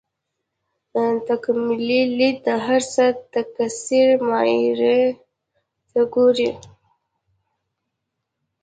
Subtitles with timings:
[1.27, 4.81] تکاملي لید د هر څه د تکثیر معیار
[5.91, 6.49] ته ګوري.